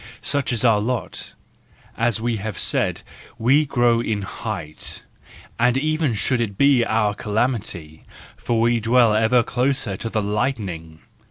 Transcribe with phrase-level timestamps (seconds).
[0.33, 1.35] Such is our lot,
[1.95, 3.03] as we have said:
[3.37, 5.03] we grow in height;
[5.59, 11.01] and even should it be our calamity—for we dwell ever closer to the lightning!